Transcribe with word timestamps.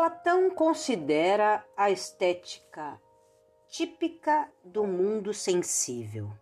Platão 0.00 0.48
considera 0.48 1.62
a 1.76 1.90
estética 1.90 2.98
típica 3.68 4.50
do 4.64 4.86
mundo 4.86 5.34
sensível. 5.34 6.32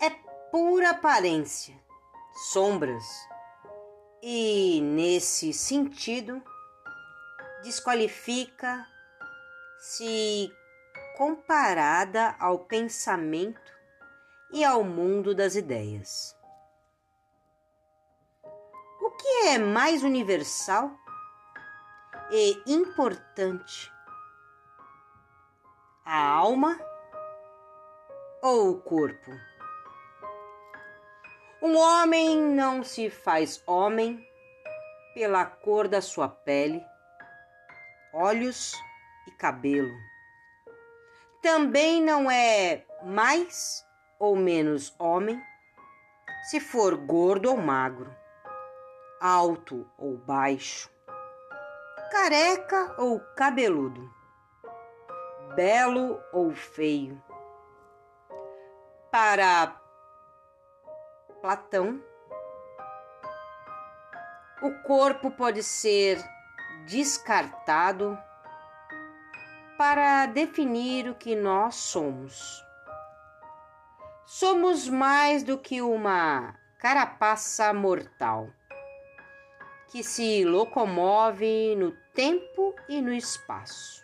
É 0.00 0.08
pura 0.52 0.90
aparência, 0.90 1.76
sombras, 2.52 3.04
e 4.22 4.80
nesse 4.80 5.52
sentido 5.52 6.40
desqualifica 7.64 8.86
se 9.80 10.54
comparada 11.18 12.36
ao 12.38 12.60
pensamento 12.60 13.72
e 14.52 14.64
ao 14.64 14.84
mundo 14.84 15.34
das 15.34 15.56
ideias. 15.56 16.32
O 19.00 19.10
que 19.10 19.48
é 19.48 19.58
mais 19.58 20.04
universal 20.04 21.01
e 22.34 22.62
importante? 22.66 23.92
A 26.02 26.16
alma 26.16 26.80
ou 28.42 28.70
o 28.70 28.80
corpo? 28.80 29.30
Um 31.60 31.76
homem 31.76 32.40
não 32.40 32.82
se 32.82 33.10
faz 33.10 33.62
homem 33.66 34.26
pela 35.12 35.44
cor 35.44 35.86
da 35.86 36.00
sua 36.00 36.26
pele, 36.26 36.82
olhos 38.14 38.72
e 39.28 39.30
cabelo. 39.32 39.92
Também 41.42 42.02
não 42.02 42.30
é 42.30 42.86
mais 43.02 43.86
ou 44.18 44.34
menos 44.36 44.94
homem 44.98 45.38
se 46.44 46.60
for 46.60 46.96
gordo 46.96 47.50
ou 47.50 47.58
magro, 47.58 48.10
alto 49.20 49.86
ou 49.98 50.16
baixo, 50.16 50.91
careca 52.12 52.94
ou 52.98 53.18
cabeludo, 53.34 54.12
belo 55.54 56.20
ou 56.30 56.52
feio. 56.52 57.18
Para 59.10 59.80
Platão, 61.40 62.04
o 64.60 64.70
corpo 64.82 65.30
pode 65.30 65.62
ser 65.62 66.22
descartado 66.86 68.18
para 69.78 70.26
definir 70.26 71.08
o 71.08 71.14
que 71.14 71.34
nós 71.34 71.76
somos. 71.76 72.62
Somos 74.26 74.86
mais 74.86 75.42
do 75.42 75.56
que 75.56 75.80
uma 75.80 76.54
carapaça 76.78 77.72
mortal 77.72 78.50
que 79.92 80.02
se 80.02 80.42
locomove 80.42 81.76
no 81.76 81.92
tempo 82.14 82.74
e 82.88 83.02
no 83.02 83.12
espaço. 83.12 84.02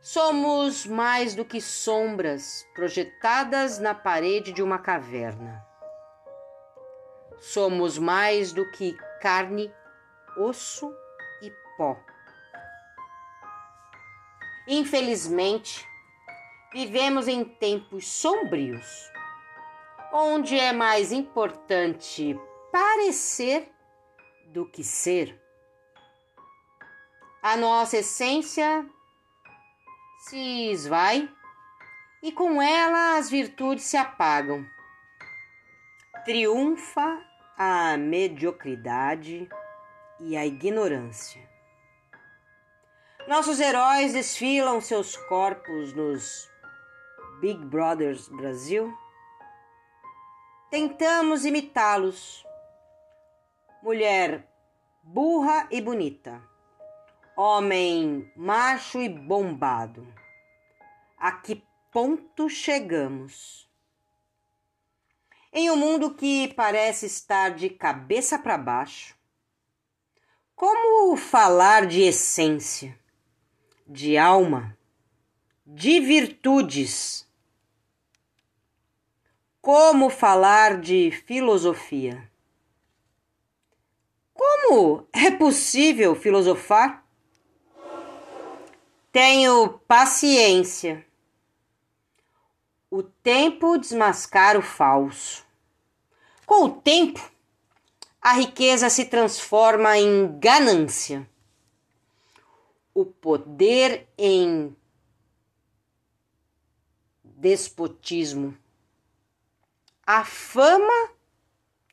Somos 0.00 0.86
mais 0.86 1.34
do 1.34 1.44
que 1.44 1.60
sombras 1.60 2.66
projetadas 2.74 3.78
na 3.78 3.94
parede 3.94 4.50
de 4.50 4.62
uma 4.62 4.78
caverna. 4.78 5.62
Somos 7.38 7.98
mais 7.98 8.50
do 8.50 8.70
que 8.70 8.96
carne, 9.20 9.70
osso 10.38 10.90
e 11.42 11.52
pó. 11.76 11.94
Infelizmente, 14.66 15.86
vivemos 16.72 17.28
em 17.28 17.44
tempos 17.44 18.08
sombrios, 18.08 19.12
onde 20.14 20.58
é 20.58 20.72
mais 20.72 21.12
importante 21.12 22.34
parecer 22.72 23.70
do 24.48 24.66
que 24.66 24.82
ser. 24.82 25.40
A 27.42 27.56
nossa 27.56 27.98
essência 27.98 28.88
se 30.20 30.70
esvai 30.70 31.28
e 32.22 32.32
com 32.32 32.60
ela 32.60 33.16
as 33.16 33.30
virtudes 33.30 33.84
se 33.84 33.96
apagam. 33.96 34.66
Triunfa 36.24 37.22
a 37.56 37.96
mediocridade 37.96 39.48
e 40.20 40.36
a 40.36 40.44
ignorância. 40.44 41.48
Nossos 43.26 43.60
heróis 43.60 44.12
desfilam 44.12 44.80
seus 44.80 45.16
corpos 45.16 45.92
nos 45.92 46.50
Big 47.40 47.64
Brothers 47.66 48.28
Brasil. 48.28 48.92
Tentamos 50.70 51.44
imitá-los. 51.44 52.47
Mulher 53.88 54.46
burra 55.02 55.66
e 55.70 55.80
bonita 55.80 56.46
Homem 57.34 58.30
macho 58.36 59.00
e 59.00 59.08
bombado, 59.08 60.06
a 61.16 61.32
que 61.32 61.64
ponto 61.90 62.50
chegamos? 62.50 63.66
Em 65.50 65.70
um 65.70 65.76
mundo 65.76 66.12
que 66.14 66.52
parece 66.52 67.06
estar 67.06 67.54
de 67.54 67.70
cabeça 67.70 68.38
para 68.38 68.58
baixo, 68.58 69.16
como 70.54 71.16
falar 71.16 71.86
de 71.86 72.02
essência, 72.02 72.94
de 73.86 74.18
alma, 74.18 74.76
de 75.64 75.98
virtudes? 75.98 77.26
Como 79.62 80.10
falar 80.10 80.78
de 80.78 81.10
filosofia? 81.10 82.30
Como 84.38 85.04
é 85.12 85.32
possível 85.32 86.14
filosofar? 86.14 87.04
Tenho 89.10 89.80
paciência. 89.80 91.04
O 92.88 93.02
tempo 93.02 93.76
desmascara 93.76 94.56
o 94.56 94.62
falso. 94.62 95.44
Com 96.46 96.66
o 96.66 96.80
tempo, 96.80 97.20
a 98.22 98.34
riqueza 98.34 98.88
se 98.88 99.06
transforma 99.06 99.98
em 99.98 100.38
ganância. 100.38 101.28
O 102.94 103.04
poder 103.04 104.06
em 104.16 104.72
despotismo. 107.24 108.56
A 110.06 110.24
fama 110.24 111.10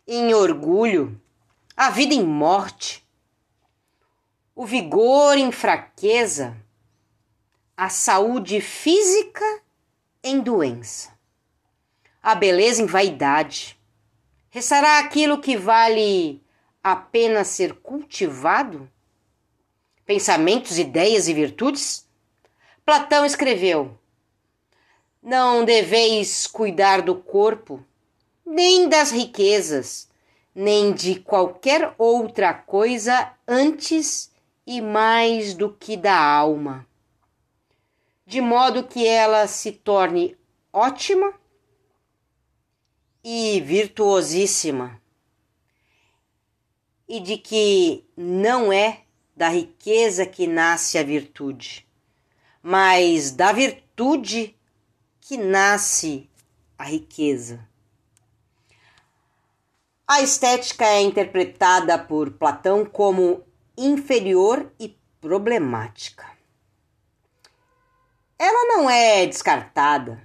em 0.08 0.32
orgulho. 0.36 1.20
A 1.76 1.90
vida 1.90 2.14
em 2.14 2.24
morte. 2.24 3.06
O 4.56 4.66
vigor 4.66 5.38
em 5.38 5.52
fraqueza 5.52 6.56
a 7.78 7.90
saúde 7.90 8.62
física 8.62 9.62
em 10.24 10.40
doença, 10.40 11.12
a 12.24 12.34
beleza 12.34 12.82
em 12.82 12.86
vaidade. 12.86 13.78
Restará 14.50 15.00
aquilo 15.00 15.42
que 15.42 15.58
vale 15.58 16.42
a 16.82 16.96
pena 16.96 17.44
ser 17.44 17.74
cultivado? 17.74 18.90
Pensamentos, 20.06 20.80
ideias 20.80 21.28
e 21.28 21.34
virtudes? 21.34 22.08
Platão 22.86 23.26
escreveu: 23.26 23.98
Não 25.22 25.66
deveis 25.66 26.48
cuidar 26.48 27.02
do 27.02 27.16
corpo, 27.16 27.84
nem 28.46 28.88
das 28.88 29.12
riquezas, 29.12 30.08
nem 30.56 30.94
de 30.94 31.20
qualquer 31.20 31.94
outra 31.98 32.54
coisa 32.54 33.34
antes 33.48 34.32
e 34.66 34.82
mais 34.82 35.54
do 35.54 35.70
que 35.72 35.96
da 35.98 36.18
alma 36.18 36.88
de 38.26 38.42
modo 38.42 38.88
que 38.88 39.06
ela 39.06 39.46
se 39.48 39.72
torne 39.72 40.36
ótima 40.74 41.34
e 43.24 43.62
virtuosíssima, 43.62 45.02
e 47.08 47.20
de 47.20 47.38
que 47.38 48.04
não 48.18 48.74
é 48.74 49.04
da 49.36 49.50
riqueza 49.50 50.26
que 50.26 50.48
nasce 50.48 50.98
a 50.98 51.04
virtude, 51.04 51.88
mas 52.64 53.32
da 53.32 53.52
virtude 53.52 54.56
que 55.22 55.38
nasce 55.38 56.28
a 56.78 56.86
riqueza. 56.86 57.68
A 60.08 60.22
estética 60.22 60.86
é 60.86 61.02
interpretada 61.02 61.98
por 61.98 62.30
Platão 62.34 62.86
como 62.86 63.44
inferior 63.76 64.72
e 64.80 64.96
problemática. 65.20 66.30
Ela 68.38 68.68
não 68.68 68.88
é 68.88 69.26
descartada, 69.26 70.22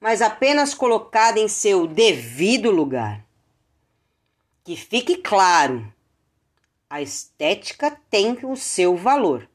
mas 0.00 0.22
apenas 0.22 0.72
colocada 0.72 1.40
em 1.40 1.48
seu 1.48 1.84
devido 1.88 2.70
lugar. 2.70 3.26
Que 4.62 4.76
fique 4.76 5.16
claro, 5.16 5.92
a 6.88 7.02
estética 7.02 8.00
tem 8.08 8.38
o 8.44 8.54
seu 8.54 8.96
valor, 8.96 9.50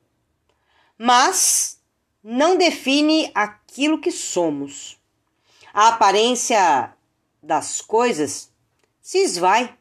mas 0.98 1.80
não 2.22 2.58
define 2.58 3.32
aquilo 3.34 4.02
que 4.02 4.12
somos. 4.12 5.00
A 5.74 5.88
aparência 5.88 6.94
das 7.42 7.80
coisas 7.80 8.51
se 9.12 9.18
esvai 9.18 9.78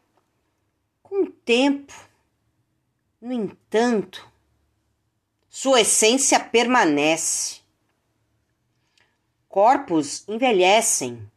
com 1.01 1.23
o 1.23 1.31
tempo 1.31 1.93
No 3.21 3.31
entanto, 3.31 4.29
sua 5.47 5.79
essência 5.79 6.37
permanece. 6.37 7.61
Corpos 9.47 10.27
envelhecem, 10.27 11.31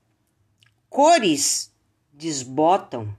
cores 0.91 1.73
desbotam, 2.13 3.17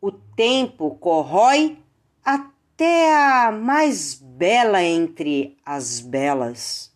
o 0.00 0.12
tempo 0.12 0.94
corrói 0.96 1.76
até 2.24 3.12
a 3.12 3.50
mais 3.50 4.14
bela 4.14 4.84
entre 4.84 5.58
as 5.64 5.98
belas. 5.98 6.92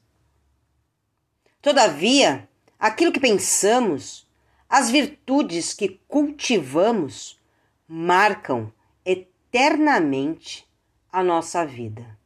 Todavia, 1.60 2.48
aquilo 2.78 3.10
que 3.10 3.18
pensamos, 3.18 4.27
as 4.68 4.90
virtudes 4.90 5.72
que 5.72 6.00
cultivamos, 6.06 7.40
marcam 7.86 8.72
eternamente 9.04 10.68
a 11.10 11.22
nossa 11.22 11.64
vida. 11.64 12.18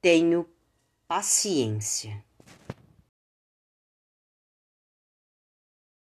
Tenho 0.00 0.48
paciência. 1.08 2.24